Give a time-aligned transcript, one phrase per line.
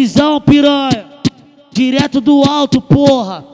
[0.00, 1.06] Visão piranha,
[1.72, 3.44] direto do alto, porra.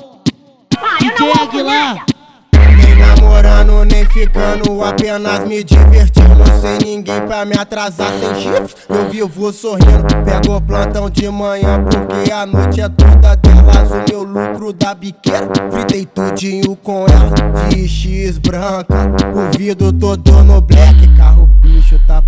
[1.01, 2.05] DJ Aguilar.
[2.53, 6.45] Nem namorando, nem ficando, apenas me divertindo.
[6.61, 8.75] Sem ninguém pra me atrasar, sem chifre.
[8.91, 10.05] Eu vivo sorrindo.
[10.23, 13.91] Pego plantão de manhã, porque a noite é toda delas.
[13.91, 15.49] O meu lucro da biqueira.
[15.71, 19.11] Fritei tudinho com ela, de X branca.
[19.35, 21.54] O vidro todo no black, carro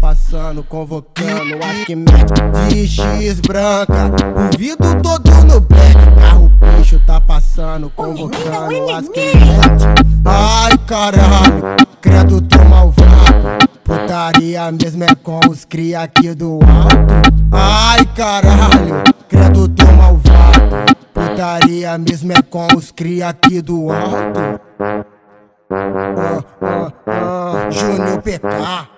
[0.07, 2.32] passando, convocando as que mete
[2.68, 4.12] de X branca.
[4.36, 9.84] O vidro todo no black, carro bicho tá passando, convocando as que mete.
[10.24, 13.66] Ai caralho, credo tô malvado.
[13.83, 17.41] Putaria mesmo é com os cria aqui do alto.
[17.50, 20.86] Ai caralho, credo tô malvado.
[21.12, 24.61] Putaria mesmo é com os cria aqui do alto.
[25.69, 28.95] Ah, ah, ah, Júnior PK.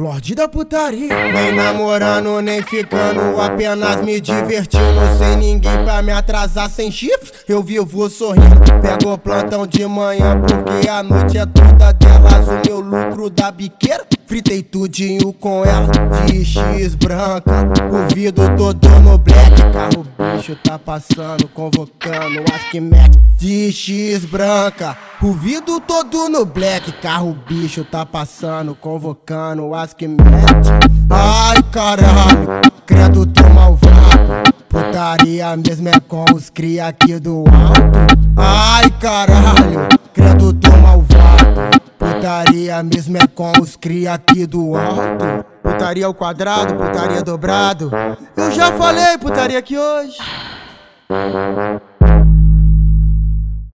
[0.00, 1.14] Lorde da putaria.
[1.30, 4.98] Nem namorando, nem ficando, apenas me divertindo.
[5.18, 7.30] Sem ninguém pra me atrasar, sem chifre.
[7.46, 8.62] Eu vivo sorrindo.
[8.80, 12.48] Pego plantão de manhã, porque a noite é toda delas.
[12.48, 14.06] O meu lucro da biqueira.
[14.26, 15.90] Fritei tudinho com ela,
[16.26, 17.68] de X branca.
[17.92, 19.60] O vidro todo no black.
[19.70, 23.18] Carro bicho tá passando, convocando as que mete.
[23.36, 24.96] De X branca.
[25.22, 26.92] O vidro todo no black.
[26.92, 30.70] Carro bicho tá passando, convocando as que mete.
[31.10, 34.50] Ai caralho, credo tô malvado.
[34.66, 38.16] Putaria mesmo é com os cria aqui do alto.
[38.34, 41.80] Ai caralho, credo tô malvado.
[41.98, 45.44] Putaria mesmo é com os cria aqui do alto.
[45.62, 47.90] Putaria ao quadrado, putaria dobrado.
[48.34, 50.16] Eu já falei putaria aqui hoje.